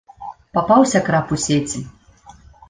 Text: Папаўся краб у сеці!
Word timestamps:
Папаўся 0.57 1.01
краб 1.09 1.35
у 1.37 1.39
сеці! 1.45 1.83